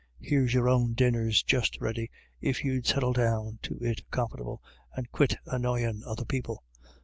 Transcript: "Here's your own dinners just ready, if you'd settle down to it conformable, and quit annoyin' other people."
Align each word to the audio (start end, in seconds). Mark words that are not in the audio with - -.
"Here's 0.19 0.55
your 0.55 0.67
own 0.67 0.93
dinners 0.95 1.43
just 1.43 1.79
ready, 1.79 2.09
if 2.39 2.63
you'd 2.65 2.87
settle 2.87 3.13
down 3.13 3.59
to 3.61 3.77
it 3.83 4.01
conformable, 4.09 4.59
and 4.95 5.11
quit 5.11 5.35
annoyin' 5.45 6.01
other 6.07 6.25
people." 6.25 6.63